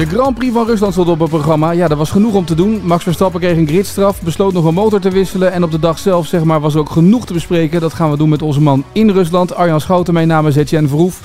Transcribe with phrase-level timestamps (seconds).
[0.00, 1.70] De Grand Prix van Rusland stond op het programma.
[1.70, 2.80] Ja, dat was genoeg om te doen.
[2.84, 5.52] Max Verstappen kreeg een gridstraf, besloot nog een motor te wisselen.
[5.52, 7.80] En op de dag zelf zeg maar, was er ook genoeg te bespreken.
[7.80, 10.14] Dat gaan we doen met onze man in Rusland, Arjan Schouten.
[10.14, 11.20] Mijn naam is Etienne Verhoef.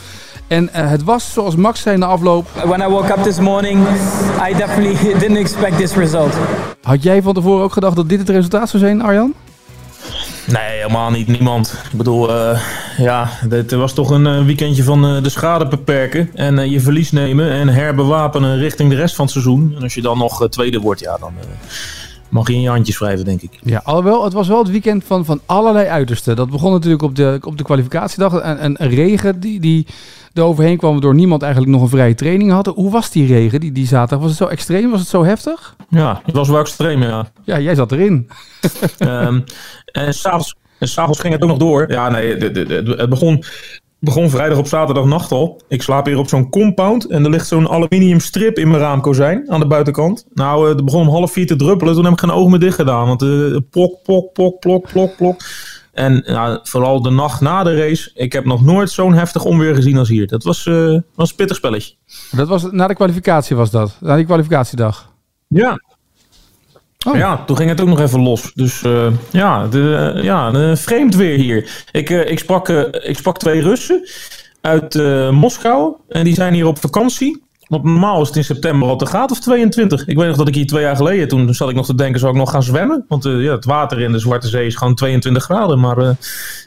[0.47, 2.47] En uh, het was, zoals Max zei na afloop...
[2.65, 3.87] When I woke up this morning,
[4.49, 6.33] I definitely didn't expect this result.
[6.81, 9.33] Had jij van tevoren ook gedacht dat dit het resultaat zou zijn, Arjan?
[10.47, 11.27] Nee, helemaal niet.
[11.27, 11.79] Niemand.
[11.91, 12.61] Ik bedoel, uh,
[12.97, 16.29] ja, het was toch een weekendje van uh, de schade beperken.
[16.33, 19.73] En je verlies nemen en herbewapenen richting de rest van het seizoen.
[19.75, 21.33] En als je dan nog tweede wordt, ja, dan
[22.29, 23.59] mag je in je handjes wrijven, denk ik.
[23.63, 26.35] Ja, alhoewel, het was wel het weekend van, van allerlei uitersten.
[26.35, 28.39] Dat begon natuurlijk op de, op de kwalificatiedag.
[28.39, 29.87] En, een regen die, die
[30.37, 32.65] er overheen kwam, waardoor niemand eigenlijk nog een vrije training had.
[32.65, 34.19] Hoe was die regen, die, die zaterdag?
[34.19, 34.91] Was het zo extreem?
[34.91, 35.75] Was het zo heftig?
[35.89, 37.27] Ja, het was wel extreem, ja.
[37.43, 38.29] Ja, jij zat erin.
[38.99, 39.43] um,
[39.91, 41.91] en s'avonds en s'avonds ging het ook nog door.
[41.91, 43.43] Ja, nee, het begon,
[43.99, 45.61] begon vrijdag op zaterdag nacht al.
[45.67, 49.51] Ik slaap hier op zo'n compound en er ligt zo'n aluminium strip in mijn raamkozijn
[49.51, 50.25] aan de buitenkant.
[50.33, 51.93] Nou, het begon om half vier te druppelen.
[51.93, 53.07] Toen heb ik geen ogen meer dicht gedaan.
[53.07, 55.41] Want uh, plok, plok, plok, plok, plok, plok.
[55.95, 58.11] En nou, vooral de nacht na de race.
[58.13, 60.27] Ik heb nog nooit zo'n heftig onweer gezien als hier.
[60.27, 61.93] Dat was, uh, was een pittig spelletje.
[62.31, 63.97] Dat was na de kwalificatie was dat?
[63.99, 65.13] Na die kwalificatiedag?
[65.47, 65.79] Ja,
[67.07, 67.15] Oh.
[67.15, 68.51] Ja, toen ging het ook nog even los.
[68.53, 71.85] Dus uh, ja, de, uh, ja vreemd weer hier.
[71.91, 74.09] Ik, ik, sprak, ik sprak twee Russen
[74.61, 74.95] uit
[75.31, 75.95] Moskou.
[76.07, 77.43] En die zijn hier op vakantie.
[77.67, 80.07] Want normaal is het in september al te graad of 22.
[80.07, 82.19] Ik weet nog dat ik hier twee jaar geleden, toen zat ik nog te denken,
[82.19, 83.05] zou ik nog gaan zwemmen?
[83.07, 85.79] Want ja, het water in de Zwarte Zee is gewoon 22 graden.
[85.79, 86.15] Maar ja,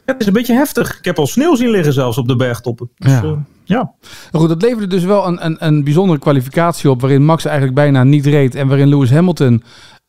[0.05, 0.99] het is een beetje heftig.
[0.99, 2.91] Ik heb al sneeuw zien liggen zelfs op de bergtoppen.
[2.97, 3.45] Dus, ja.
[3.65, 3.93] ja.
[4.33, 8.05] Goed, dat leverde dus wel een, een, een bijzondere kwalificatie op, waarin Max eigenlijk bijna
[8.05, 8.55] niet reed.
[8.55, 9.63] En waarin Lewis Hamilton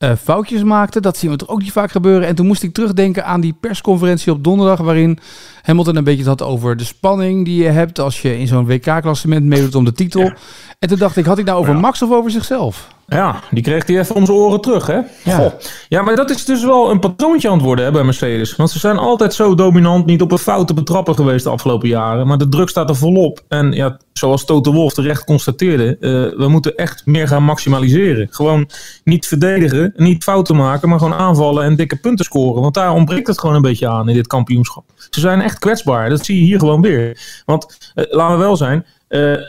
[0.03, 1.01] uh, foutjes maakte.
[1.01, 2.27] Dat zien we toch ook niet vaak gebeuren.
[2.27, 5.19] En toen moest ik terugdenken aan die persconferentie op donderdag, waarin
[5.61, 9.45] Hamilton een beetje had over de spanning die je hebt als je in zo'n WK-klassement
[9.45, 10.21] meedoet om de titel.
[10.21, 10.35] Ja.
[10.79, 11.79] En toen dacht ik, had ik nou over ja.
[11.79, 12.97] Max of over zichzelf?
[13.09, 14.99] Ja, die kreeg hij even om zijn oren terug, hè?
[15.23, 15.37] Ja.
[15.37, 15.51] Goh.
[15.87, 18.55] ja, maar dat is dus wel een patroontje aan het worden hè, bij Mercedes.
[18.55, 22.27] Want ze zijn altijd zo dominant, niet op een fouten betrappen geweest de afgelopen jaren.
[22.27, 23.43] Maar de druk staat er volop.
[23.47, 28.27] En ja, zoals Toto Wolff terecht constateerde, uh, we moeten echt meer gaan maximaliseren.
[28.31, 28.69] Gewoon
[29.03, 32.61] niet verdedigen, niet fouten maken, maar gewoon aanvallen en dikke punten scoren.
[32.61, 34.83] Want daar ontbreekt het gewoon een beetje aan in dit kampioenschap.
[35.09, 37.41] Ze zijn echt kwetsbaar, dat zie je hier gewoon weer.
[37.45, 38.85] Want uh, laten we wel zijn,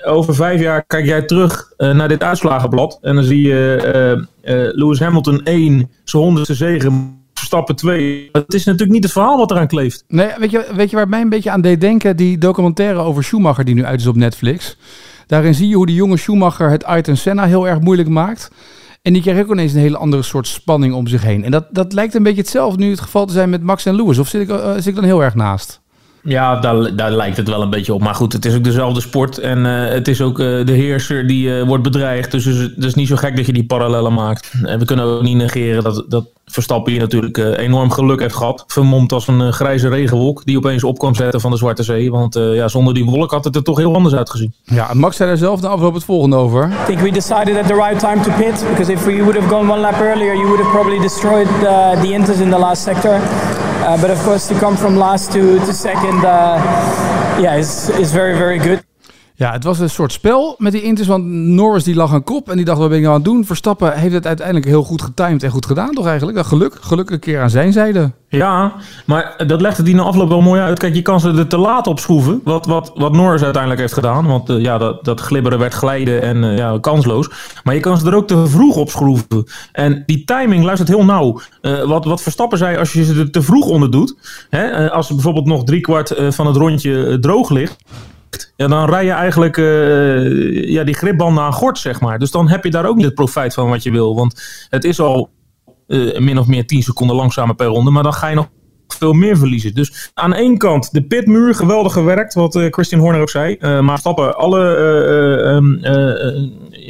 [0.05, 2.99] over vijf jaar kijk jij terug uh, naar dit uitslagenblad.
[3.01, 7.19] En dan zie je uh, Lewis Hamilton 1, zijn honderdste zegen.
[7.35, 8.29] Verstappen 2.
[8.33, 10.05] Het is natuurlijk niet het verhaal wat eraan kleeft.
[10.09, 12.17] Nee, weet je, weet je waar mij een beetje aan deed denken?
[12.17, 14.77] Die documentaire over Schumacher die nu uit is op Netflix.
[15.27, 18.51] Daarin zie je hoe die jonge Schumacher het Ayrton Senna heel erg moeilijk maakt.
[19.03, 21.45] En die krijgt ook ineens een hele andere soort spanning om zich heen.
[21.45, 23.95] En dat, dat lijkt een beetje hetzelfde nu het geval te zijn met Max en
[23.95, 24.19] Lewis.
[24.19, 25.81] Of zit ik, zit ik dan heel erg naast?
[26.23, 28.01] Ja, daar, daar lijkt het wel een beetje op.
[28.01, 29.39] Maar goed, het is ook dezelfde sport.
[29.39, 32.31] En uh, het is ook uh, de heerser die uh, wordt bedreigd.
[32.31, 34.53] Dus het is niet zo gek dat je die parallellen maakt.
[34.63, 38.65] En we kunnen ook niet negeren dat, dat Verstappen hier natuurlijk enorm geluk heeft gehad.
[38.67, 42.11] Vermomd als een grijze regenwolk die opeens op kwam zetten van de Zwarte Zee.
[42.11, 44.55] Want ja, zonder die wolk had het er toch heel anders uitgezien.
[44.65, 46.69] Ja, Max zei er zelf de afloop het volgende over.
[46.69, 48.65] I think we decided at the right time to pit.
[48.71, 51.99] Because if we would have gone one lap earlier, you would have probably destroyed the,
[52.03, 53.21] the Inters in the last sector.
[53.83, 56.57] Uh, but of course, to come from last to, to second, uh,
[57.41, 58.85] yeah, is, is very, very good.
[59.41, 62.51] Ja, het was een soort spel met die Inters, want Norris die lag aan kop
[62.51, 63.45] en die dacht, wat ben ik nou aan het doen?
[63.45, 66.37] Verstappen heeft het uiteindelijk heel goed getimed en goed gedaan toch eigenlijk?
[66.37, 68.13] Dat geluk, gelukkig een keer aan zijn zijde.
[68.29, 68.73] Ja,
[69.05, 70.79] maar dat legde die na afloop wel mooi uit.
[70.79, 73.93] Kijk, je kan ze er te laat op schroeven, wat, wat, wat Norris uiteindelijk heeft
[73.93, 74.27] gedaan.
[74.27, 77.31] Want uh, ja, dat, dat glibberen werd glijden en uh, ja, kansloos.
[77.65, 79.47] Maar je kan ze er ook te vroeg op schroeven.
[79.73, 81.41] En die timing luistert heel nauw.
[81.63, 84.15] Uh, wat, wat Verstappen zei, als je ze er te vroeg onder doet,
[84.51, 87.77] hè, als bijvoorbeeld nog driekwart van het rondje droog ligt,
[88.61, 92.19] ja, dan rij je eigenlijk uh, ja, die gripbanden aan gort, zeg maar.
[92.19, 94.15] Dus dan heb je daar ook niet het profijt van wat je wil.
[94.15, 95.31] Want het is al
[95.87, 97.91] uh, min of meer 10 seconden langzamer per ronde.
[97.91, 98.49] Maar dan ga je nog
[98.89, 99.75] veel meer verliezen.
[99.75, 103.81] Dus aan één kant de pitmuur, geweldig gewerkt, wat uh, Christian Horner ook zei.
[103.81, 104.77] Maar stappen alle
[105.83, 105.99] uh,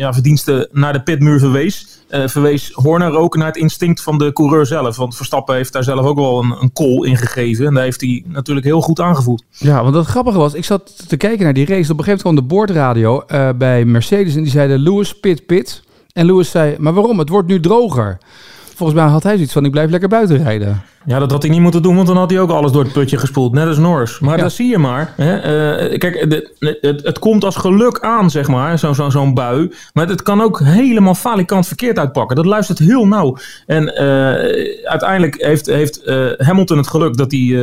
[0.01, 1.87] ja, verdiensten naar de pitmuur verwees.
[2.09, 4.97] verwees Horner ook naar het instinct van de coureur zelf.
[4.97, 7.67] Want Verstappen heeft daar zelf ook wel een, een call in gegeven.
[7.67, 9.45] En daar heeft hij natuurlijk heel goed aangevoeld.
[9.51, 11.93] Ja, want het grappige was, ik zat te kijken naar die race.
[11.93, 13.25] Op een gegeven moment kwam de boordradio
[13.57, 15.83] bij Mercedes en die zeiden Lewis, pit, pit.
[16.13, 17.19] En Lewis zei, maar waarom?
[17.19, 18.19] Het wordt nu droger.
[18.81, 20.83] Volgens mij had hij zoiets van, ik blijf lekker buiten rijden.
[21.07, 22.93] Ja, dat had hij niet moeten doen, want dan had hij ook alles door het
[22.93, 23.53] putje gespoeld.
[23.53, 24.19] Net als Norris.
[24.19, 24.43] Maar ja.
[24.43, 25.13] dat zie je maar.
[25.17, 25.37] Hè?
[25.37, 29.73] Uh, kijk, de, het, het, komt als geluk aan, zeg maar, zo'n zo, zo'n bui.
[29.93, 32.37] Maar het kan ook helemaal falikant verkeerd uitpakken.
[32.37, 33.37] Dat luistert heel nauw.
[33.67, 37.59] En uh, uiteindelijk heeft, heeft uh, Hamilton het geluk dat hij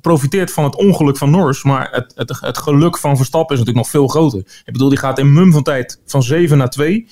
[0.00, 1.62] profiteert van het ongeluk van Norris.
[1.62, 4.38] Maar het, het, het geluk van Verstappen is natuurlijk nog veel groter.
[4.64, 7.06] Ik bedoel, die gaat in mum van tijd van 7 naar 2.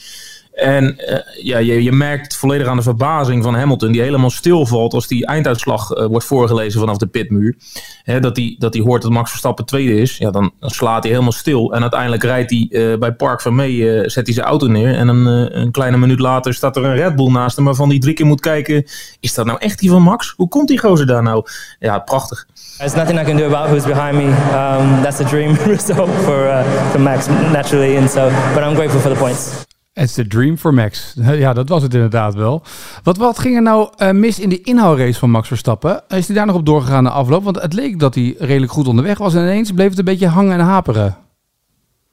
[0.63, 4.95] En uh, ja, je, je merkt volledig aan de verbazing van Hamilton, die helemaal stilvalt
[4.95, 7.57] als die einduitslag uh, wordt voorgelezen vanaf de pitmuur.
[8.03, 10.17] Hè, dat hij dat hoort dat Max Verstappen tweede is.
[10.17, 11.73] Ja, dan, slaat hij helemaal stil.
[11.73, 14.95] En uiteindelijk rijdt hij uh, bij Park van Mee, zet hij zijn auto neer.
[14.95, 15.27] En een,
[15.61, 18.27] een kleine minuut later staat er een Red Bull naast hem, waarvan hij drie keer
[18.27, 18.85] moet kijken:
[19.21, 20.35] is dat nou echt die van Max?
[20.37, 21.45] Hoe komt die gozer daar nou?
[21.79, 22.47] Ja, prachtig.
[22.77, 24.27] There's nothing I can do about who's behind me.
[24.27, 27.97] Um, that's a dream result for, uh, for Max, naturally.
[27.97, 29.71] And so, but I'm grateful for the points.
[29.95, 31.15] It's the dream for Max.
[31.45, 32.63] Ja, dat was het inderdaad wel.
[33.03, 36.03] Wat, wat ging er nou uh, mis in de inhoudrace van Max Verstappen?
[36.09, 37.45] Is hij daar nog op doorgegaan na afloop?
[37.45, 39.35] Want het leek dat hij redelijk goed onderweg was.
[39.35, 41.17] En ineens bleef het een beetje hangen en haperen.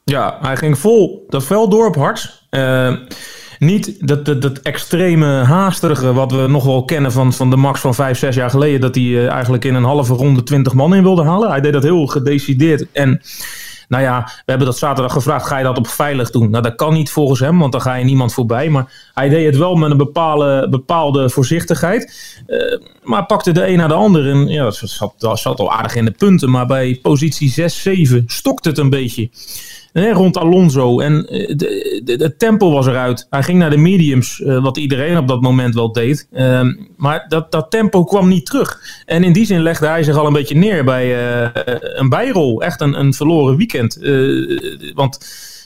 [0.04, 2.44] Ja, hij ging vol dat veld door op hard.
[2.52, 2.96] Uh,
[3.60, 7.80] niet dat, dat, dat, extreme haastige wat we nog wel kennen van, van de Max
[7.80, 8.82] van 5, 6 jaar geleden.
[8.82, 11.50] Dat hij uh, eigenlijk in een halve ronde 20 man in wilde halen.
[11.50, 12.86] Hij deed dat heel gedecideerd.
[12.92, 13.22] En
[13.90, 16.50] nou ja, we hebben dat zaterdag gevraagd, ga je dat op veilig doen?
[16.50, 18.70] Nou, dat kan niet volgens hem, want dan ga je niemand voorbij.
[18.70, 22.14] Maar hij deed het wel met een bepaalde, bepaalde voorzichtigheid.
[22.48, 24.30] Uh, maar pakte de een naar de ander.
[24.30, 26.50] En ja, dat zat, dat zat al aardig in de punten.
[26.50, 29.30] Maar bij positie 6, 7 stokte het een beetje
[29.94, 31.00] rond Alonso.
[31.00, 31.28] En
[32.06, 33.28] het tempo was eruit.
[33.30, 36.28] Hij ging naar de mediums, uh, wat iedereen op dat moment wel deed.
[36.32, 36.62] Uh,
[36.98, 38.80] maar dat, dat tempo kwam niet terug.
[39.06, 41.06] En in die zin legde hij zich al een beetje neer bij
[41.44, 41.50] uh,
[41.82, 42.62] een bijrol.
[42.62, 44.00] Echt een, een verloren weekend.
[44.94, 45.20] want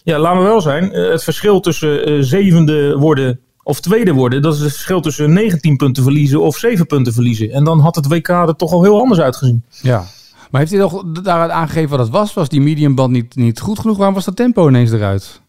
[0.04, 0.90] ja, laten we wel zijn.
[0.92, 6.04] het verschil tussen zevende worden of tweede worden, dat is het verschil tussen 19 punten
[6.04, 7.52] verliezen of 7 punten verliezen.
[7.52, 9.64] En dan had het WK er toch al heel anders uitgezien.
[9.82, 10.06] Ja,
[10.54, 12.34] maar heeft hij nog daaruit aangegeven wat het was?
[12.34, 13.98] Was die mediumband niet, niet goed genoeg?
[13.98, 15.42] Waarom was dat tempo ineens eruit?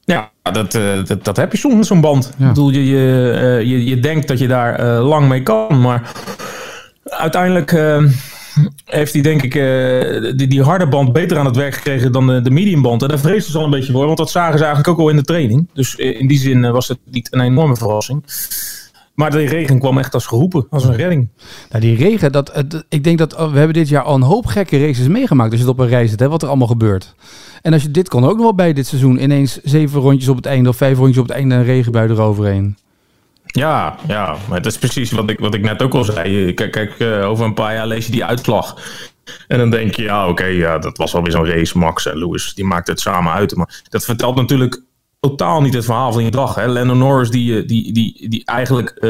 [0.00, 2.32] Ja, dat, uh, dat, dat, heb je soms met zo'n band.
[2.38, 2.42] Ja.
[2.42, 5.80] Ik bedoel, je, je, uh, je, je denkt dat je daar uh, lang mee kan,
[5.80, 6.12] maar
[7.04, 7.70] uiteindelijk
[8.84, 9.52] heeft hij denk ik
[10.38, 13.02] die, die harde band beter aan het werk gekregen dan de, de mediumband.
[13.02, 15.10] En daar vreesde ze al een beetje voor, want dat zagen ze eigenlijk ook al
[15.10, 15.68] in de training.
[15.74, 18.24] Dus in die zin was het niet een enorme verrassing.
[19.14, 21.28] Maar de regen kwam echt als geroepen, als een redding.
[21.70, 24.46] Nou, die regen, dat, het, ik denk dat we hebben dit jaar al een hoop
[24.46, 25.50] gekke races meegemaakt.
[25.50, 27.14] Als je het op een reis zit, hè, wat er allemaal gebeurt.
[27.62, 29.22] En als je dit kon ook nog wel bij dit seizoen.
[29.22, 32.76] Ineens zeven rondjes op het einde of vijf rondjes op het einde een regenbui eroverheen.
[33.44, 36.54] Ja, ja, maar dat is precies wat ik, wat ik net ook al zei.
[36.54, 38.76] Kijk, kijk uh, over een paar jaar lees je die uitslag.
[39.48, 41.78] En dan denk je, ja, oké, okay, ja, dat was wel weer zo'n race.
[41.78, 43.56] Max en Lewis, die maakten het samen uit.
[43.56, 44.82] Maar dat vertelt natuurlijk
[45.28, 46.54] totaal niet het verhaal van je dag.
[46.54, 46.66] Hè?
[46.66, 49.00] Lennon Norris die, eh, die, die, die eigenlijk uh,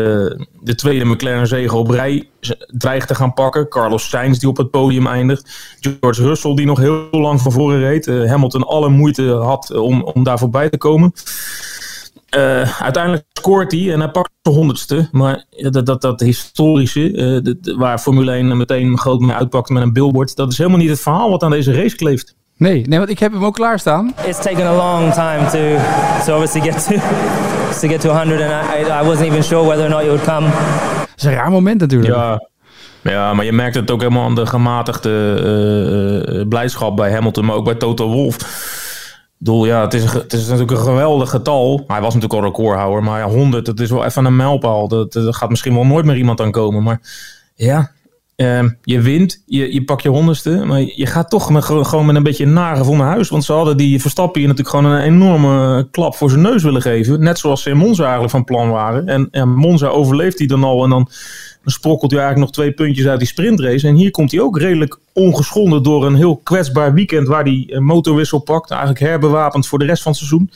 [0.61, 2.29] de tweede McLaren zege op rij
[2.67, 3.69] dreigt te gaan pakken.
[3.69, 5.76] Carlos Sainz die op het podium eindigt.
[5.81, 8.06] George Russell die nog heel lang van voren reed.
[8.06, 11.12] Uh, Hamilton alle moeite had om, om daar voorbij te komen.
[12.79, 15.09] Uiteindelijk scoort hij en hij pakt de honderdste.
[15.12, 17.43] Maar dat, dat, dat historische,
[17.76, 20.37] waar Formule 1 meteen groot mee uitpakt met een billboard...
[20.37, 22.35] dat is helemaal niet het verhaal wat aan deze race kleeft.
[22.62, 24.14] Nee, nee, want ik heb hem ook klaarstaan.
[24.26, 25.76] It's taken a long time to,
[26.25, 26.94] to obviously get to,
[27.81, 30.23] to get to 100 and I, I wasn't even sure whether or not it would
[30.23, 30.47] come.
[30.99, 32.14] Dat is een raar moment natuurlijk.
[32.14, 32.49] Ja,
[33.02, 35.40] ja, maar je merkt het ook helemaal aan de gematigde
[36.28, 38.38] uh, uh, blijdschap bij Hamilton, maar ook bij Toto Wolff.
[39.38, 41.85] Doel, ja, het is, het is natuurlijk een geweldig getal.
[41.87, 44.88] Hij was natuurlijk al recordhouder, maar ja, 100, dat is wel even een mijlpaal.
[44.88, 46.83] Dat, dat gaat misschien wel nooit meer iemand aankomen.
[46.83, 47.00] Maar
[47.54, 47.90] ja,
[48.42, 52.16] Uh, je wint, je, je pakt je honderdste, maar je gaat toch met, gewoon met
[52.16, 53.28] een beetje een naar huis.
[53.28, 56.82] Want ze hadden die Verstappen hier natuurlijk gewoon een enorme klap voor zijn neus willen
[56.82, 57.22] geven.
[57.22, 59.30] Net zoals ze in Monza eigenlijk van plan waren.
[59.30, 61.08] En, Monza overleeft hij dan al en dan,
[61.62, 63.88] dan sprokkelt hij eigenlijk nog twee puntjes uit die sprintrace.
[63.88, 68.38] En hier komt hij ook redelijk ongeschonden door een heel kwetsbaar weekend waar hij motorwissel
[68.38, 68.70] pakt.
[68.70, 70.50] Eigenlijk herbewapend voor de rest van het seizoen.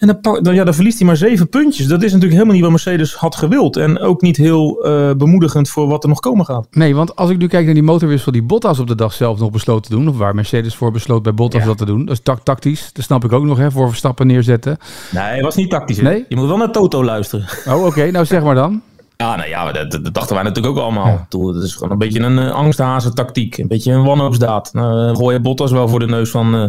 [0.00, 1.86] En dan, ja, dan verliest hij maar zeven puntjes.
[1.86, 3.76] Dat is natuurlijk helemaal niet wat Mercedes had gewild.
[3.76, 6.66] En ook niet heel uh, bemoedigend voor wat er nog komen gaat.
[6.70, 9.38] Nee, want als ik nu kijk naar die motorwissel die Bottas op de dag zelf
[9.38, 10.08] nog besloot te doen.
[10.08, 11.66] Of waar Mercedes voor besloot bij Bottas ja.
[11.66, 12.04] dat te doen.
[12.04, 12.90] Dat is tactisch.
[12.92, 14.78] Dat snap ik ook nog, hè, voor Verstappen neerzetten.
[15.10, 15.96] Nee, het was niet tactisch.
[15.96, 16.02] Hè?
[16.02, 16.24] Nee?
[16.28, 17.46] Je moet wel naar Toto luisteren.
[17.66, 17.86] Oh, oké.
[17.86, 18.10] Okay.
[18.20, 18.82] Nou, zeg maar dan.
[19.16, 21.06] Ja, nou ja, dat, dat, dachten wij natuurlijk ook allemaal.
[21.06, 21.52] Ja.
[21.52, 23.58] Het is gewoon een beetje een uh, angsthazen tactiek.
[23.58, 24.72] Een beetje een wanhoopsdaad.
[24.72, 26.64] Nou, uh, gooi je Bottas wel voor de neus van, uh,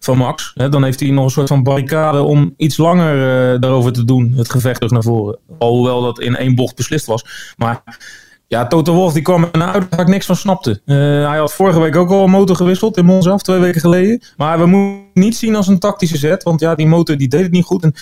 [0.00, 0.50] van Max.
[0.54, 4.04] Hè, dan heeft hij nog een soort van barricade om iets langer uh, daarover te
[4.04, 4.32] doen.
[4.36, 5.38] Het gevecht terug naar voren.
[5.58, 7.54] Alhoewel dat in één bocht beslist was.
[7.56, 7.82] Maar
[8.46, 10.80] ja, Toto Wolff die kwam er uit waar ik niks van snapte.
[10.86, 10.96] Uh,
[11.28, 14.22] hij had vorige week ook al een motor gewisseld in Monza, twee weken geleden.
[14.36, 16.42] Maar we moeten niet zien als een tactische zet.
[16.42, 17.82] Want ja, die motor die deed het niet goed.
[17.82, 17.94] En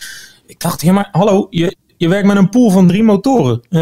[0.47, 3.61] ik dacht, ja maar hallo, je, je werkt met een pool van drie motoren.
[3.71, 3.81] Uh,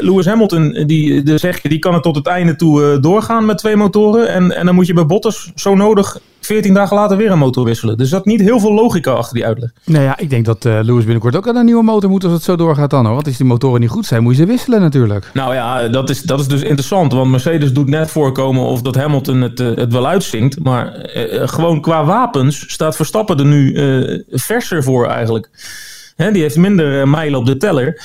[0.00, 3.58] Lewis Hamilton, die, de zeg je, die kan er tot het einde toe doorgaan met
[3.58, 4.28] twee motoren.
[4.28, 7.64] En, en dan moet je bij Bottas zo nodig 14 dagen later weer een motor
[7.64, 7.96] wisselen.
[7.96, 9.70] Dus zat niet heel veel logica achter die uitleg.
[9.84, 12.32] Nou ja, ik denk dat uh, Lewis binnenkort ook aan een nieuwe motor moet als
[12.32, 13.14] het zo doorgaat dan hoor.
[13.14, 15.30] Want als die motoren niet goed zijn, moet je ze wisselen natuurlijk.
[15.34, 17.12] Nou ja, dat is, dat is dus interessant.
[17.12, 20.62] Want Mercedes doet net voorkomen of dat Hamilton het, het wel uitzinkt.
[20.62, 21.10] Maar
[21.44, 23.74] gewoon qua wapens staat Verstappen er nu
[24.30, 25.50] verser voor eigenlijk
[26.16, 28.02] die heeft minder eh, mijlen op de teller.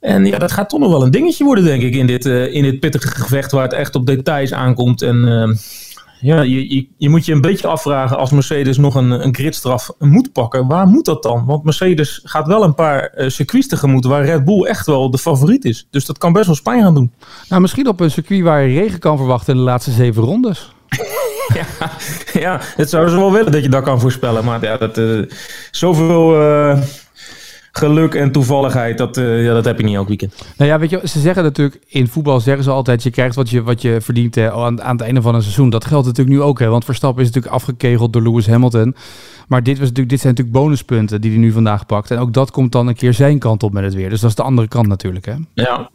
[0.00, 2.54] En ja, dat gaat toch nog wel een dingetje worden, denk ik, in dit, uh,
[2.54, 5.02] in dit pittige gevecht waar het echt op details aankomt.
[5.02, 5.56] En uh,
[6.20, 10.32] ja, je, je, moet je een beetje afvragen als Mercedes nog een, een gridstraf moet
[10.32, 10.66] pakken.
[10.66, 11.44] Waar moet dat dan?
[11.44, 15.18] Want Mercedes gaat wel een paar uh, circuits tegemoet waar Red Bull echt wel de
[15.18, 15.86] favoriet is.
[15.90, 17.12] Dus dat kan best wel pijn gaan doen.
[17.48, 20.72] Nou, misschien op een circuit waar je regen kan verwachten in de laatste zeven rondes.
[21.60, 21.90] ja,
[22.32, 24.44] ja, het zouden ze wel willen dat je dat kan voorspellen.
[24.44, 25.30] Maar ja, dat, uh,
[25.70, 26.78] zoveel uh,
[27.72, 30.34] geluk en toevalligheid, dat, uh, ja, dat heb je niet elk weekend.
[30.56, 33.50] Nou ja, weet je, ze zeggen natuurlijk, in voetbal zeggen ze altijd, je krijgt wat
[33.50, 35.70] je, wat je verdient hè, aan, aan het einde van een seizoen.
[35.70, 38.94] Dat geldt natuurlijk nu ook, hè, want Verstappen is natuurlijk afgekegeld door Lewis Hamilton.
[39.48, 42.10] Maar dit, was natuurlijk, dit zijn natuurlijk bonuspunten die hij nu vandaag pakt.
[42.10, 44.10] En ook dat komt dan een keer zijn kant op met het weer.
[44.10, 45.34] Dus dat is de andere kant natuurlijk, hè?
[45.54, 45.90] Ja,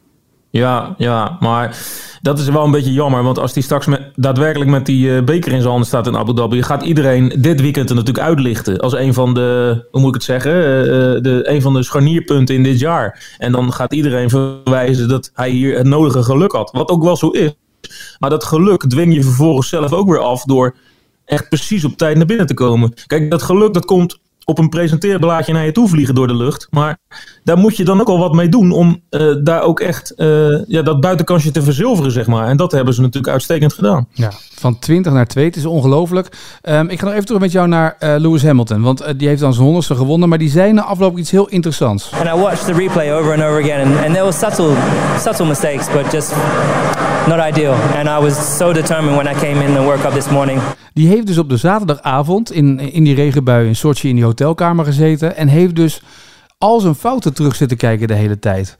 [0.57, 1.77] ja, ja, maar
[2.21, 3.24] dat is wel een beetje jammer.
[3.24, 6.17] Want als hij straks met, daadwerkelijk met die uh, beker in zijn handen staat in
[6.17, 8.79] Abu Dhabi, gaat iedereen dit weekend er natuurlijk uitlichten.
[8.79, 10.85] Als een van de, hoe moet ik het zeggen, uh,
[11.21, 13.35] de, een van de scharnierpunten in dit jaar.
[13.38, 16.71] En dan gaat iedereen verwijzen dat hij hier het nodige geluk had.
[16.71, 17.53] Wat ook wel zo is.
[18.19, 20.75] Maar dat geluk dwing je vervolgens zelf ook weer af door
[21.25, 22.93] echt precies op tijd naar binnen te komen.
[23.07, 26.67] Kijk, dat geluk dat komt op een presenteerblaadje naar je toe vliegen door de lucht.
[26.69, 26.97] Maar
[27.43, 30.65] daar moet je dan ook al wat mee doen om uh, daar ook echt uh,
[30.67, 32.47] ja, dat buitenkansje te verzilveren, zeg maar.
[32.47, 34.07] En dat hebben ze natuurlijk uitstekend gedaan.
[34.13, 36.27] Ja, van 20 naar 2, het is ongelooflijk.
[36.63, 39.41] Um, ik ga nog even terug met jou naar uh, Lewis Hamilton, want die heeft
[39.41, 42.11] dan zijn honderdste gewonnen, maar die zei na afloop iets heel interessants.
[42.11, 44.73] And I watched the replay over and over again, and, and there was subtle,
[45.19, 46.34] subtle mistakes, but just
[47.27, 47.74] not ideal.
[47.74, 50.62] And I was so determined when I came in the workout this morning.
[50.93, 54.86] Die heeft dus op de zaterdagavond in, in die regenbui in Sochi in die hotelkamer
[54.86, 56.01] gezeten en heeft dus
[56.57, 58.77] al zijn fouten terug zitten kijken de hele tijd.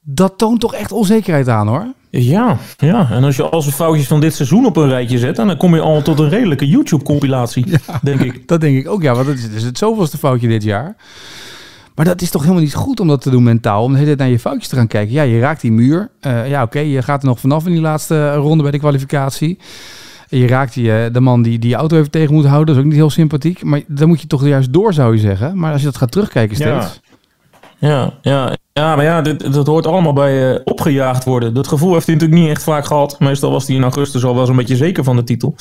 [0.00, 1.86] Dat toont toch echt onzekerheid aan hoor.
[2.10, 5.36] Ja, ja, en als je al zijn foutjes van dit seizoen op een rijtje zet,
[5.36, 8.42] dan kom je al tot een redelijke YouTube-compilatie, ja, denk ik.
[8.48, 10.96] Dat denk ik ook, ja, want het is het zoveelste foutje dit jaar.
[11.98, 13.82] Maar dat is toch helemaal niet goed om dat te doen mentaal.
[13.82, 15.14] Om de hele tijd naar je foutjes te gaan kijken.
[15.14, 16.10] Ja, je raakt die muur.
[16.26, 18.78] Uh, ja, oké, okay, je gaat er nog vanaf in die laatste ronde bij de
[18.78, 19.58] kwalificatie.
[20.28, 22.66] Je raakt die, de man die die auto even tegen moet houden.
[22.66, 23.62] Dat is ook niet heel sympathiek.
[23.62, 25.58] Maar dan moet je toch juist door, zou je zeggen.
[25.58, 27.00] Maar als je dat gaat terugkijken steeds...
[27.78, 28.56] Ja, ja, ja.
[28.72, 31.54] ja maar ja, dit, dat hoort allemaal bij uh, opgejaagd worden.
[31.54, 33.20] Dat gevoel heeft hij natuurlijk niet echt vaak gehad.
[33.20, 35.56] Meestal was hij in augustus al wel zo'n beetje zeker van de titel.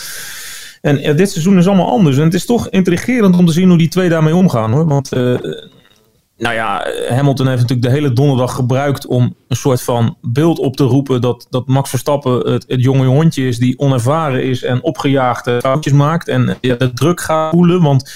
[0.81, 2.17] En ja, dit seizoen is allemaal anders.
[2.17, 4.71] En het is toch intrigerend om te zien hoe die twee daarmee omgaan.
[4.71, 4.87] hoor.
[4.87, 5.37] Want uh,
[6.37, 10.75] nou ja, Hamilton heeft natuurlijk de hele donderdag gebruikt om een soort van beeld op
[10.75, 15.59] te roepen dat, dat Max Verstappen het, jonge hondje is die onervaren is en opgejaagde
[15.61, 17.81] foutjes maakt en ja, de druk gaat voelen.
[17.81, 18.11] Want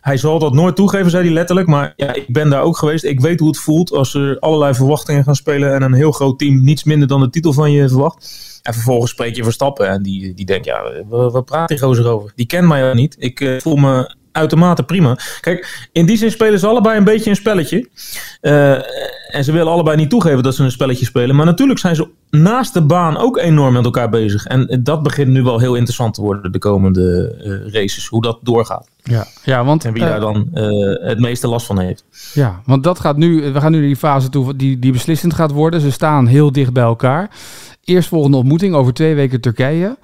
[0.00, 1.68] hij zal dat nooit toegeven, zei hij letterlijk.
[1.68, 3.04] Maar ja, ik ben daar ook geweest.
[3.04, 6.38] Ik weet hoe het voelt als er allerlei verwachtingen gaan spelen en een heel groot
[6.38, 8.50] team niets minder dan de titel van je verwacht.
[8.62, 12.32] En vervolgens spreek je Verstappen en die, die denkt, ja, wat praat die gozer over?
[12.34, 13.16] Die kent mij niet.
[13.18, 15.18] Ik uh, voel me uitermate prima.
[15.40, 17.88] Kijk, in die zin spelen ze allebei een beetje een spelletje.
[18.42, 18.72] Uh,
[19.34, 21.36] en ze willen allebei niet toegeven dat ze een spelletje spelen.
[21.36, 24.44] Maar natuurlijk zijn ze naast de baan ook enorm met elkaar bezig.
[24.44, 28.06] En dat begint nu wel heel interessant te worden de komende uh, races.
[28.06, 28.88] Hoe dat doorgaat.
[29.02, 30.48] Ja, ja want, en wie uh, daar dan
[31.02, 32.04] het meeste last van heeft.
[32.34, 35.34] Ja, want dat gaat nu, we gaan nu in die fase toe die, die beslissend
[35.34, 35.80] gaat worden.
[35.80, 37.30] Ze staan heel dicht bij elkaar.
[37.84, 39.96] Eerstvolgende ontmoeting over twee weken Turkije.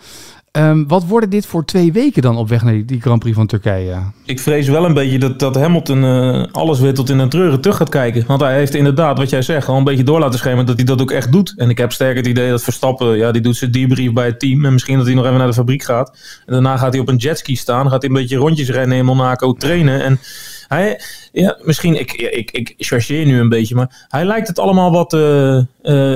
[0.52, 3.36] Um, wat worden dit voor twee weken dan op weg naar die, die, Grand Prix
[3.36, 3.96] van Turkije?
[4.24, 7.60] Ik vrees wel een beetje dat, dat Hamilton uh, alles weer tot in een treuren
[7.60, 8.24] terug gaat kijken.
[8.26, 10.84] Want hij heeft inderdaad, wat jij zegt, al een beetje door laten schemeren dat hij
[10.84, 11.54] dat ook echt doet.
[11.56, 14.40] En ik heb sterk het idee dat Verstappen, ja, die doet zijn debrief bij het
[14.40, 14.64] team.
[14.64, 16.08] En misschien dat hij nog even naar de fabriek gaat.
[16.46, 17.90] En daarna gaat hij op een jetski staan.
[17.90, 20.04] Gaat hij een beetje rondjes rennen in Monaco trainen.
[20.04, 20.18] En
[20.68, 21.00] hij,
[21.32, 25.12] ja, misschien, ik, ik, ik chargeer nu een beetje, maar hij lijkt het allemaal wat
[25.12, 25.62] uh, uh,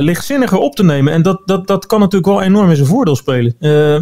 [0.01, 1.13] lichtzinniger op te nemen.
[1.13, 3.57] En dat, dat, dat kan natuurlijk wel enorm in zijn voordeel spelen.
[3.61, 4.01] Uh,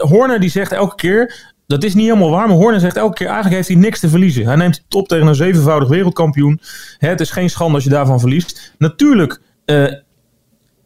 [0.00, 3.26] Horner die zegt elke keer, dat is niet helemaal waar, maar Horner zegt elke keer
[3.26, 4.46] eigenlijk heeft hij niks te verliezen.
[4.46, 6.60] Hij neemt het op tegen een zevenvoudig wereldkampioen.
[6.98, 8.72] Het is geen schande als je daarvan verliest.
[8.78, 9.40] Natuurlijk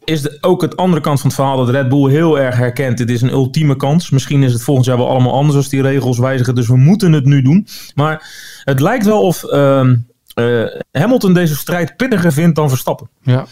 [0.09, 2.97] is ook het andere kant van het verhaal dat Red Bull heel erg herkent.
[2.97, 4.09] Dit is een ultieme kans.
[4.09, 6.55] Misschien is het volgend jaar wel allemaal anders als die regels wijzigen.
[6.55, 7.67] Dus we moeten het nu doen.
[7.95, 8.29] Maar
[8.63, 9.89] het lijkt wel of uh,
[10.35, 13.09] uh, Hamilton deze strijd pittiger vindt dan Verstappen.
[13.21, 13.45] Ja.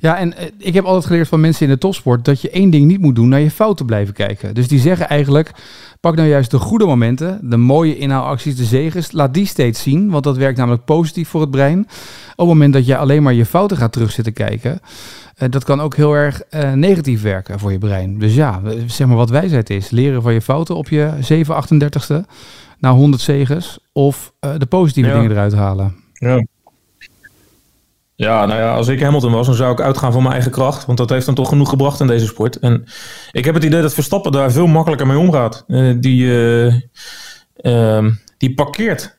[0.00, 2.70] Ja, en eh, ik heb altijd geleerd van mensen in de topsport dat je één
[2.70, 4.54] ding niet moet doen, naar je fouten blijven kijken.
[4.54, 5.50] Dus die zeggen eigenlijk,
[6.00, 10.10] pak nou juist de goede momenten, de mooie inhaalacties, de zegens, laat die steeds zien,
[10.10, 11.78] want dat werkt namelijk positief voor het brein.
[11.80, 14.78] Op het moment dat je alleen maar je fouten gaat terugzitten kijken, uh,
[15.38, 18.18] dat kan ook heel erg uh, negatief werken voor je brein.
[18.18, 22.30] Dus ja, zeg maar wat wijsheid is, leren van je fouten op je 738ste,
[22.78, 25.14] na 100 zegens, of uh, de positieve ja.
[25.14, 25.96] dingen eruit halen.
[26.12, 26.46] Ja.
[28.14, 30.86] Ja, nou ja, als ik Hamilton was, dan zou ik uitgaan van mijn eigen kracht.
[30.86, 32.58] Want dat heeft dan toch genoeg gebracht in deze sport.
[32.58, 32.84] En
[33.32, 35.64] ik heb het idee dat Verstappen daar veel makkelijker mee omgaat.
[35.66, 36.24] Uh, die,
[37.62, 39.18] uh, die parkeert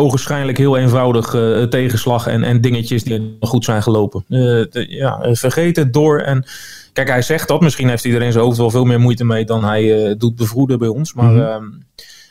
[0.00, 1.30] ogenschijnlijk heel eenvoudig
[1.68, 4.24] tegenslag en, en dingetjes die goed zijn gelopen.
[4.26, 6.18] De, ja, vergeet het door.
[6.18, 6.44] En
[6.92, 7.60] kijk, hij zegt dat.
[7.60, 10.88] Misschien heeft iedereen zijn hoofd wel veel meer moeite mee dan hij doet bevroeden bij
[10.88, 11.14] ons.
[11.14, 11.82] Maar -hmm.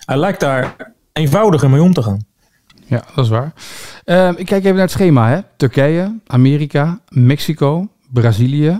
[0.05, 0.75] hij lijkt daar
[1.13, 2.27] eenvoudiger mee om te gaan.
[2.89, 3.53] Ja, dat is waar.
[4.05, 5.29] Uh, ik kijk even naar het schema.
[5.29, 5.39] Hè.
[5.57, 8.79] Turkije, Amerika, Mexico, Brazilië.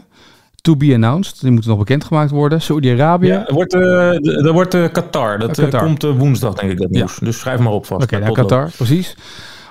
[0.70, 1.42] To be announced.
[1.42, 2.62] Die moeten nog bekendgemaakt worden.
[2.62, 3.28] Saudi-Arabië.
[3.28, 5.40] Ja, wordt, uh, er wordt uh, Qatar.
[5.40, 5.84] Dat Qatar.
[5.84, 7.18] komt woensdag, denk ik, dat nieuws.
[7.20, 7.26] Ja.
[7.26, 8.04] Dus schrijf maar op vast.
[8.04, 9.16] Oké, okay, nou, Qatar, precies.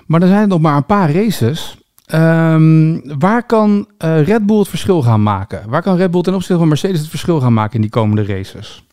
[0.06, 1.76] Maar er zijn nog maar een paar races.
[2.14, 5.62] Um, waar kan Red Bull het verschil gaan maken?
[5.68, 8.24] Waar kan Red Bull ten opzichte van Mercedes het verschil gaan maken in die komende
[8.24, 8.84] races?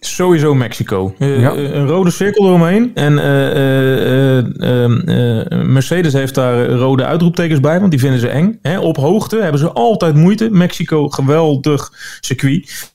[0.00, 1.14] Sowieso Mexico.
[1.18, 1.54] Uh, ja.
[1.54, 2.90] Een rode cirkel eromheen.
[2.94, 8.58] En uh, uh, Mercedes heeft daar rode uitroeptekens bij, want die vinden ze eng.
[8.62, 10.50] Hè, op hoogte hebben ze altijd moeite.
[10.50, 12.92] Mexico, geweldig circuit.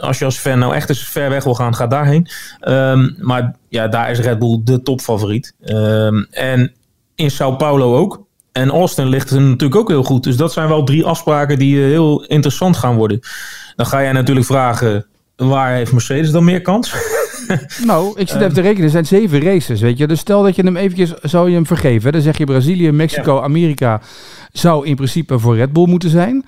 [0.00, 2.28] als je als fan nou echt eens ver weg wil gaan, ga daarheen.
[2.68, 5.54] Um, maar ja, daar is Red Bull de topfavoriet.
[5.64, 6.72] Um, en
[7.14, 8.26] in Sao Paulo ook.
[8.52, 10.22] En Austin ligt er natuurlijk ook heel goed.
[10.22, 13.20] Dus dat zijn wel drie afspraken die heel interessant gaan worden.
[13.76, 15.06] Dan ga jij natuurlijk vragen
[15.36, 16.94] waar heeft Mercedes dan meer kans?
[17.86, 18.84] nou, ik zit even te rekenen.
[18.84, 20.06] Er zijn zeven races, weet je.
[20.06, 22.12] Dus stel dat je hem eventjes zou je hem vergeven.
[22.12, 23.42] Dan zeg je Brazilië, Mexico, ja.
[23.42, 24.00] Amerika
[24.52, 26.44] zou in principe voor Red Bull moeten zijn.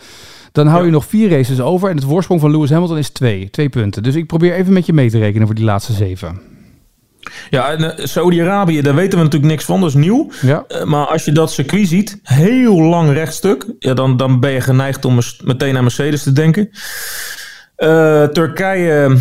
[0.52, 1.88] Dan hou je nog vier races over.
[1.90, 3.50] En het voorsprong van Lewis Hamilton is twee.
[3.50, 4.02] Twee punten.
[4.02, 6.40] Dus ik probeer even met je mee te rekenen voor die laatste zeven.
[7.50, 10.30] Ja, en Saudi-Arabië, daar weten we natuurlijk niks van, dat is nieuw.
[10.42, 10.64] Ja.
[10.68, 14.60] Uh, maar als je dat circuit ziet, heel lang rechtstuk, ja, dan, dan ben je
[14.60, 16.70] geneigd om meteen aan Mercedes te denken.
[17.76, 19.18] Uh, Turkije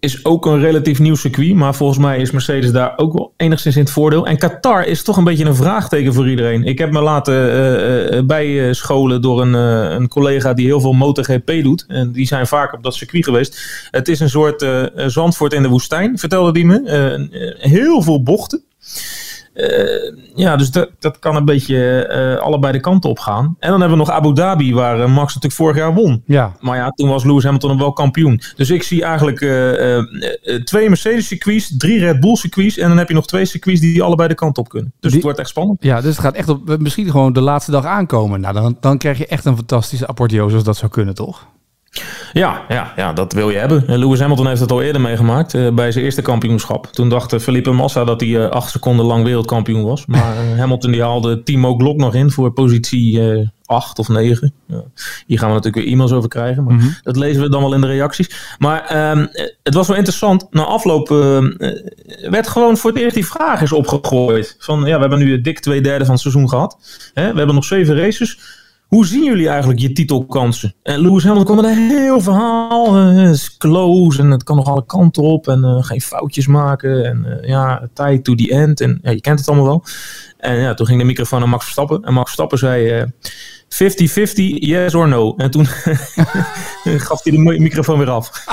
[0.00, 1.54] is ook een relatief nieuw circuit.
[1.54, 4.26] Maar volgens mij is Mercedes daar ook wel enigszins in het voordeel.
[4.26, 6.64] En Qatar is toch een beetje een vraagteken voor iedereen.
[6.64, 11.52] Ik heb me laten uh, uh, bijscholen door een, een collega die heel veel MotoGP
[11.62, 11.84] doet.
[11.88, 13.88] En die zijn vaak op dat circuit geweest.
[13.90, 17.56] Het is een soort Zandvoort in de woestijn, vertelde die me.
[17.58, 18.64] heel veel bochten.
[19.54, 23.56] Uh, ja, dus dat, dat kan een beetje uh, allebei de kanten op gaan.
[23.58, 26.22] En dan hebben we nog Abu Dhabi, waar uh, Max natuurlijk vorig jaar won.
[26.26, 26.52] Ja.
[26.60, 28.40] Maar ja, toen was Lewis Hamilton wel kampioen.
[28.56, 29.38] Dus ik zie eigenlijk
[30.64, 32.78] twee Mercedes circuits, drie Red Bull circuits.
[32.78, 34.92] En dan heb je nog twee circuits die allebei de kant op kunnen.
[34.92, 35.82] Dus die, het wordt echt spannend.
[35.82, 38.40] Ja, dus het gaat echt op misschien gewoon de laatste dag aankomen.
[38.40, 41.46] Nou, dan, dan krijg je echt een fantastische apotheose als dat zou kunnen, toch?
[42.32, 43.84] Ja, ja, ja, dat wil je hebben.
[43.86, 46.86] Lewis Hamilton heeft het al eerder meegemaakt uh, bij zijn eerste kampioenschap.
[46.86, 50.06] Toen dacht Felipe Massa dat hij uh, acht seconden lang wereldkampioen was.
[50.06, 54.52] Maar uh, Hamilton die haalde Timo Glock nog in voor positie acht of negen.
[54.66, 54.82] Ja.
[55.26, 56.64] Hier gaan we natuurlijk weer e-mails over krijgen.
[56.64, 56.96] Maar mm -hmm.
[57.02, 58.54] dat lezen we dan wel in de reacties.
[58.58, 59.28] Maar um,
[59.62, 60.46] het was wel interessant.
[60.50, 61.08] Na afloop
[62.30, 64.56] werd gewoon voor het eerst die vraag is opgegooid.
[64.58, 66.78] Van ja, we hebben nu dik twee derde van het seizoen gehad.
[67.14, 67.30] Hè?
[67.30, 68.38] We hebben nog zeven races.
[68.94, 70.74] Hoe zien jullie eigenlijk je titelkansen?
[70.82, 72.98] En Lewis Hamilton kwam met een heel verhaal.
[72.98, 75.48] Uh, is close en het kan nog alle kanten op.
[75.48, 77.04] En uh, geen foutjes maken.
[77.04, 78.80] En ja, tijd to the end.
[78.80, 79.84] En ja, je kent het allemaal wel.
[80.38, 82.02] En ja, toen ging de microfoon naar Max Verstappen.
[82.02, 83.06] En Max Verstappen zei 50-50,
[84.58, 85.34] yes or no.
[85.36, 85.66] En toen
[87.06, 88.44] gaf hij de microfoon weer af.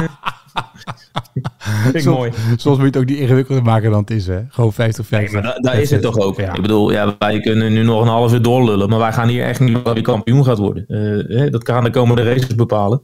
[1.84, 2.32] Vind ik soms, mooi.
[2.56, 4.41] Soms moet je het ook niet ingewikkelder maken dan het is, hè?
[4.50, 4.76] Gewoon 50-50.
[5.10, 6.39] Nee, maar da daar is het toch ook.
[6.39, 6.54] Ja.
[6.56, 9.43] Ik bedoel, ja, wij kunnen nu nog een half uur doorlullen, maar wij gaan hier
[9.43, 10.86] echt niet wie kampioen gaat worden.
[10.88, 13.02] Uh, dat gaan de komende races bepalen.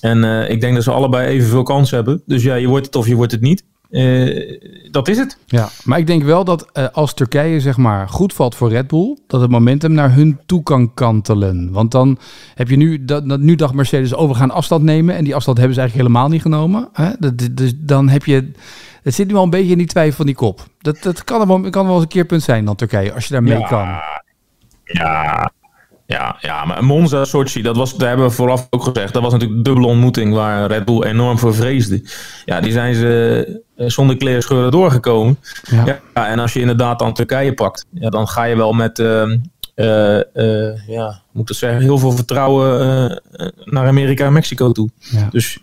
[0.00, 2.22] En uh, ik denk dat ze allebei evenveel kans hebben.
[2.26, 3.64] Dus ja, je wordt het of je wordt het niet.
[3.90, 5.38] Uh, dat is het.
[5.46, 8.86] Ja, maar ik denk wel dat uh, als Turkije zeg maar goed valt voor Red
[8.86, 11.72] Bull, dat het momentum naar hun toe kan kantelen.
[11.72, 12.18] Want dan
[12.54, 15.16] heb je nu, dat, dat nu dacht Mercedes, oh we gaan afstand nemen.
[15.16, 16.88] En die afstand hebben ze eigenlijk helemaal niet genomen.
[16.92, 17.10] Hè?
[17.18, 18.50] Dat, dus dan heb je,
[19.02, 20.66] het zit nu al een beetje in die twijfel van die kop.
[20.78, 23.32] Dat, dat kan, er wel, kan wel eens een keerpunt zijn dan Turkije, als je
[23.32, 23.88] daar mee ja, kan.
[24.84, 25.52] Ja,
[26.06, 29.12] ja, ja, maar Monza, Sochi, dat was, daar hebben we vooraf ook gezegd.
[29.12, 32.02] Dat was natuurlijk een dubbele ontmoeting waar Red Bull enorm voor vreesde.
[32.44, 35.38] Ja, die zijn ze zonder kleerscheuren doorgekomen.
[35.62, 36.00] Ja.
[36.14, 36.28] ja.
[36.28, 39.22] en als je inderdaad dan Turkije pakt, ja, dan ga je wel met, uh,
[39.76, 43.22] uh, uh, ja, moet ik zeggen, heel veel vertrouwen
[43.64, 44.90] naar Amerika en Mexico toe.
[44.98, 45.28] Ja.
[45.30, 45.58] Dus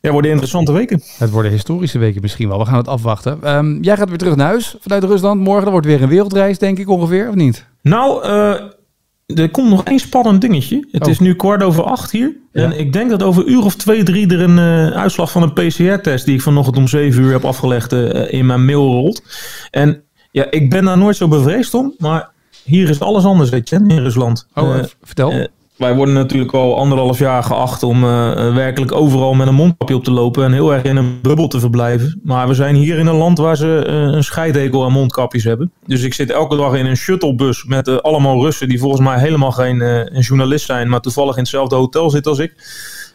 [0.00, 1.02] ja, worden interessante weken.
[1.18, 2.58] Het worden historische weken misschien wel.
[2.58, 3.56] We gaan het afwachten.
[3.56, 5.40] Um, jij gaat weer terug naar huis vanuit Rusland.
[5.40, 7.66] Morgen wordt weer een wereldreis, denk ik ongeveer, of niet?
[7.82, 8.24] Nou,
[9.34, 10.86] er komt nog één spannend dingetje.
[10.90, 11.08] Het Oh.
[11.08, 12.36] is nu kwart over acht hier.
[12.52, 15.42] En ik denk dat over een uur of twee, drie er een eh, uitslag van
[15.42, 16.24] een PCR-test...
[16.24, 19.22] die ik vanochtend om zeven uur heb afgelegd eh, in mijn mail rolt.
[19.70, 21.94] En ja, ik ben daar nooit zo bevreesd om.
[21.98, 22.30] Maar
[22.64, 24.46] hier is alles anders, weet je, in Rusland.
[24.54, 25.46] Oh, Eh, vertel.
[25.78, 29.94] Wij worden natuurlijk al anderhalf jaar geacht om eh, eh, werkelijk overal met een mondkapje
[29.94, 32.20] op te lopen en heel erg in een bubbel te verblijven.
[32.22, 35.72] Maar we zijn hier in een land waar ze eh, een scheidhekel aan mondkapjes hebben.
[35.86, 39.52] Dus ik zit elke dag in een shuttlebus met allemaal Russen die volgens mij helemaal
[39.52, 42.54] geen een journalist zijn, maar toevallig in hetzelfde hotel zitten als ik.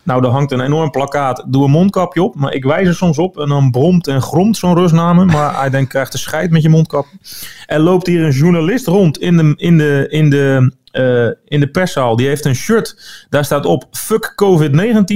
[0.04, 1.46] Nou, daar hangt een enorm plakkaat.
[1.48, 2.36] Doe een mondkapje op.
[2.36, 3.40] Maar ik wijs er soms op.
[3.40, 5.26] En dan bromt en gromt zo'n Rus naar me.
[5.26, 7.06] Maar hij denkt, krijgt de scheid met je mondkap.
[7.66, 11.68] Er loopt hier een journalist rond in de, in de, in de, eh, in de
[11.68, 12.16] perszaal.
[12.16, 13.26] Die heeft een shirt.
[13.30, 15.16] Daar staat op fuck COVID-19.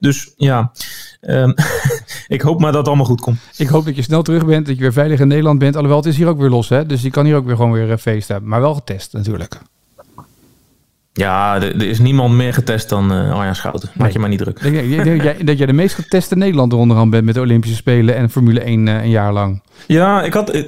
[0.00, 0.72] Dus ja,
[1.20, 1.52] ehm,
[2.36, 3.38] ik hoop maar dat het allemaal goed komt.
[3.56, 5.74] Ik hoop dat je snel terug bent, dat je weer veilig in Nederland bent.
[5.74, 6.86] Alhoewel, het is hier ook weer los, hè?
[6.86, 8.48] Dus je kan hier ook weer gewoon weer een feest hebben.
[8.48, 9.58] Maar wel getest, natuurlijk.
[11.18, 13.88] Ja, er, er is niemand meer getest dan eh Arjan Schouten.
[13.94, 14.62] Maak je maar niet druk.
[15.46, 18.88] Dat jij- de meest geteste Nederlander onderhand bent met de Olympische Spelen en Formule 1
[18.88, 19.62] eh, een jaar lang.
[19.86, 20.64] Ja, ik had.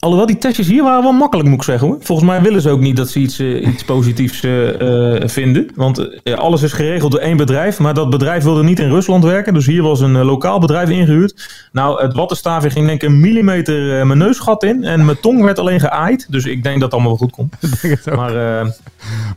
[0.00, 1.96] Alhoewel die testjes hier waren wel makkelijk, moet ik zeggen hoor.
[2.00, 5.70] Volgens mij willen ze ook niet dat ze iets, eh, iets positiefs eh, eh, vinden.
[5.74, 7.78] Want eh, alles is geregeld door één bedrijf.
[7.78, 9.54] Maar dat bedrijf wilde niet in Rusland werken.
[9.54, 11.68] Dus hier was een lokaal bedrijf ingehuurd.
[11.72, 14.84] Nou, het wattenstaafje ging denk ik een millimeter eh, mijn neusgat in.
[14.84, 16.26] En mijn tong werd alleen geaaid.
[16.28, 17.56] Dus ik denk dat het allemaal wel goed komt.
[18.16, 18.66] Maar eh,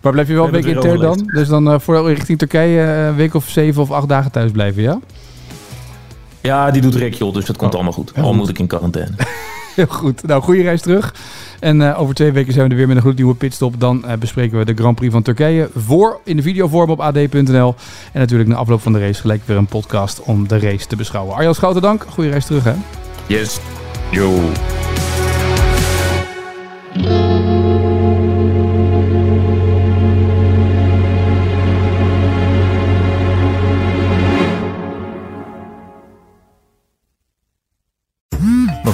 [0.01, 1.29] Maar blijf je wel een We week intern weer dan?
[1.33, 4.51] Dus dan eh, voor richting Turkije eh, een week of zeven of acht dagen thuis
[4.51, 4.99] blijven, ja?
[6.41, 7.33] ja, die doet Rick joh.
[7.33, 8.11] Dus dat komt allemaal goed.
[8.21, 9.15] Al moet ik in quarantaine.
[9.75, 10.27] Heel goed.
[10.27, 11.13] Nou, goede reis terug.
[11.59, 13.79] En eh, over twee weken zijn we er weer met een gloednieuwe pitstop.
[13.79, 17.75] Dan eh, bespreken we de Grand Prix van Turkije voor in de videovorm op ad.nl.
[18.11, 20.95] En natuurlijk na afloop van de race gelijk weer een podcast om de race te
[20.95, 21.35] beschouwen.
[21.35, 22.05] Arjan Schouten, dank.
[22.09, 22.73] Goede reis terug, hè?
[23.27, 23.59] Yes.
[24.11, 24.39] Yo.